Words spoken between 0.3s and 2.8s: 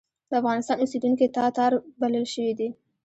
افغانستان اوسېدونکي تاتار بلل شوي دي.